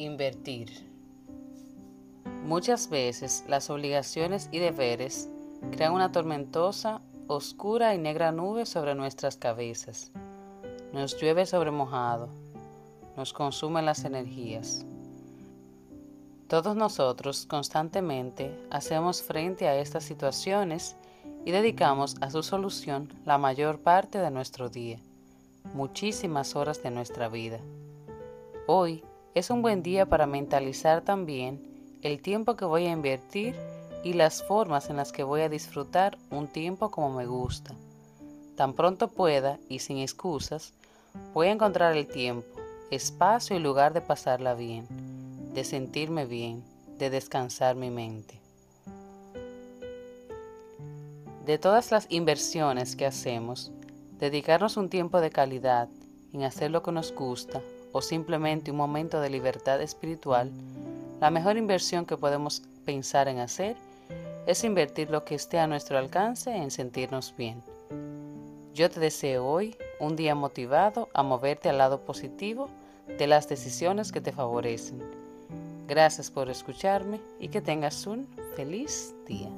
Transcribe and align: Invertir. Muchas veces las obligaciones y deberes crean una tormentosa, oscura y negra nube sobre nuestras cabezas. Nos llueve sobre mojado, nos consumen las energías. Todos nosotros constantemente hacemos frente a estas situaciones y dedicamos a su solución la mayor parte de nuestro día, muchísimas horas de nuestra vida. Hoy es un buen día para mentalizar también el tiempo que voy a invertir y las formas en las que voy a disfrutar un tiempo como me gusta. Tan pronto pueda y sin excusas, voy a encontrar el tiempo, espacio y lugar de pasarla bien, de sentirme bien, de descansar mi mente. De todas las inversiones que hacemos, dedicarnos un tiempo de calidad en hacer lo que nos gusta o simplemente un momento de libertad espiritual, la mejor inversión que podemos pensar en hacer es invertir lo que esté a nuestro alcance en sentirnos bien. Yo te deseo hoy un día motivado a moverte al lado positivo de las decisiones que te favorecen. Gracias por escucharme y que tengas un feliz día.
Invertir. 0.00 0.70
Muchas 2.44 2.88
veces 2.88 3.44
las 3.48 3.68
obligaciones 3.68 4.48
y 4.52 4.60
deberes 4.60 5.28
crean 5.72 5.92
una 5.92 6.12
tormentosa, 6.12 7.00
oscura 7.26 7.96
y 7.96 7.98
negra 7.98 8.30
nube 8.30 8.64
sobre 8.64 8.94
nuestras 8.94 9.36
cabezas. 9.36 10.12
Nos 10.92 11.20
llueve 11.20 11.46
sobre 11.46 11.72
mojado, 11.72 12.28
nos 13.16 13.32
consumen 13.32 13.86
las 13.86 14.04
energías. 14.04 14.86
Todos 16.46 16.76
nosotros 16.76 17.44
constantemente 17.46 18.56
hacemos 18.70 19.20
frente 19.20 19.66
a 19.66 19.80
estas 19.80 20.04
situaciones 20.04 20.94
y 21.44 21.50
dedicamos 21.50 22.14
a 22.20 22.30
su 22.30 22.44
solución 22.44 23.12
la 23.26 23.36
mayor 23.36 23.80
parte 23.80 24.18
de 24.18 24.30
nuestro 24.30 24.68
día, 24.68 25.00
muchísimas 25.74 26.54
horas 26.54 26.84
de 26.84 26.92
nuestra 26.92 27.28
vida. 27.28 27.58
Hoy 28.68 29.02
es 29.38 29.50
un 29.50 29.62
buen 29.62 29.84
día 29.84 30.04
para 30.04 30.26
mentalizar 30.26 31.02
también 31.02 31.62
el 32.02 32.20
tiempo 32.20 32.56
que 32.56 32.64
voy 32.64 32.86
a 32.86 32.90
invertir 32.90 33.54
y 34.02 34.14
las 34.14 34.42
formas 34.42 34.90
en 34.90 34.96
las 34.96 35.12
que 35.12 35.22
voy 35.22 35.42
a 35.42 35.48
disfrutar 35.48 36.18
un 36.30 36.48
tiempo 36.48 36.90
como 36.90 37.10
me 37.10 37.24
gusta. 37.24 37.72
Tan 38.56 38.72
pronto 38.72 39.06
pueda 39.06 39.60
y 39.68 39.78
sin 39.78 39.98
excusas, 39.98 40.74
voy 41.34 41.46
a 41.46 41.52
encontrar 41.52 41.96
el 41.96 42.08
tiempo, 42.08 42.48
espacio 42.90 43.56
y 43.56 43.60
lugar 43.60 43.92
de 43.92 44.00
pasarla 44.00 44.54
bien, 44.54 44.88
de 45.54 45.62
sentirme 45.62 46.26
bien, 46.26 46.64
de 46.98 47.08
descansar 47.08 47.76
mi 47.76 47.90
mente. 47.90 48.40
De 51.46 51.58
todas 51.58 51.92
las 51.92 52.06
inversiones 52.10 52.96
que 52.96 53.06
hacemos, 53.06 53.70
dedicarnos 54.18 54.76
un 54.76 54.90
tiempo 54.90 55.20
de 55.20 55.30
calidad 55.30 55.88
en 56.32 56.42
hacer 56.42 56.72
lo 56.72 56.82
que 56.82 56.90
nos 56.90 57.14
gusta 57.14 57.62
o 57.92 58.02
simplemente 58.02 58.70
un 58.70 58.76
momento 58.76 59.20
de 59.20 59.30
libertad 59.30 59.80
espiritual, 59.80 60.50
la 61.20 61.30
mejor 61.30 61.56
inversión 61.56 62.06
que 62.06 62.16
podemos 62.16 62.62
pensar 62.84 63.28
en 63.28 63.38
hacer 63.40 63.76
es 64.46 64.64
invertir 64.64 65.10
lo 65.10 65.24
que 65.24 65.34
esté 65.34 65.58
a 65.58 65.66
nuestro 65.66 65.98
alcance 65.98 66.54
en 66.54 66.70
sentirnos 66.70 67.34
bien. 67.36 67.62
Yo 68.74 68.88
te 68.88 69.00
deseo 69.00 69.44
hoy 69.44 69.76
un 69.98 70.16
día 70.16 70.34
motivado 70.34 71.08
a 71.12 71.22
moverte 71.22 71.68
al 71.68 71.78
lado 71.78 72.00
positivo 72.00 72.68
de 73.18 73.26
las 73.26 73.48
decisiones 73.48 74.12
que 74.12 74.20
te 74.20 74.32
favorecen. 74.32 75.02
Gracias 75.88 76.30
por 76.30 76.48
escucharme 76.48 77.20
y 77.40 77.48
que 77.48 77.60
tengas 77.60 78.06
un 78.06 78.28
feliz 78.54 79.14
día. 79.26 79.50